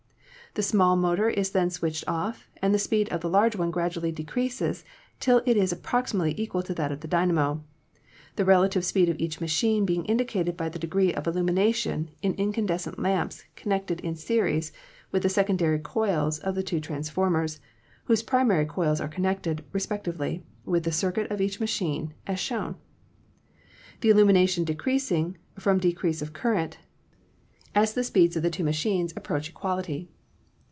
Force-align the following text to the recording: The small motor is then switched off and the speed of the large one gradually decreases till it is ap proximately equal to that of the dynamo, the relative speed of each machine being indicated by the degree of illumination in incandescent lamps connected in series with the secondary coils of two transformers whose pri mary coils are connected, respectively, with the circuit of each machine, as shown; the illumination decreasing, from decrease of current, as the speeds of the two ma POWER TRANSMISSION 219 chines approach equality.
The 0.53 0.61
small 0.61 0.97
motor 0.97 1.29
is 1.29 1.51
then 1.51 1.69
switched 1.69 2.03
off 2.09 2.45
and 2.61 2.73
the 2.73 2.77
speed 2.77 3.07
of 3.07 3.21
the 3.21 3.29
large 3.29 3.55
one 3.55 3.71
gradually 3.71 4.11
decreases 4.11 4.83
till 5.21 5.41
it 5.45 5.55
is 5.55 5.71
ap 5.71 5.79
proximately 5.81 6.35
equal 6.37 6.61
to 6.63 6.73
that 6.73 6.91
of 6.91 6.99
the 6.99 7.07
dynamo, 7.07 7.63
the 8.35 8.43
relative 8.43 8.83
speed 8.83 9.07
of 9.07 9.17
each 9.17 9.39
machine 9.39 9.85
being 9.85 10.03
indicated 10.03 10.57
by 10.57 10.67
the 10.67 10.77
degree 10.77 11.13
of 11.13 11.25
illumination 11.25 12.09
in 12.21 12.33
incandescent 12.33 12.99
lamps 12.99 13.45
connected 13.55 14.01
in 14.01 14.17
series 14.17 14.73
with 15.09 15.23
the 15.23 15.29
secondary 15.29 15.79
coils 15.79 16.37
of 16.39 16.61
two 16.65 16.81
transformers 16.81 17.61
whose 18.03 18.21
pri 18.21 18.43
mary 18.43 18.65
coils 18.65 18.99
are 18.99 19.07
connected, 19.07 19.63
respectively, 19.71 20.43
with 20.65 20.83
the 20.83 20.91
circuit 20.91 21.31
of 21.31 21.39
each 21.39 21.61
machine, 21.61 22.13
as 22.27 22.41
shown; 22.41 22.75
the 24.01 24.09
illumination 24.09 24.65
decreasing, 24.65 25.37
from 25.57 25.77
decrease 25.79 26.21
of 26.21 26.33
current, 26.33 26.77
as 27.73 27.93
the 27.93 28.03
speeds 28.03 28.35
of 28.35 28.43
the 28.43 28.49
two 28.49 28.65
ma 28.65 28.71
POWER 28.71 28.73
TRANSMISSION 28.73 29.07
219 29.07 29.07
chines 29.07 29.17
approach 29.17 29.47
equality. 29.47 30.09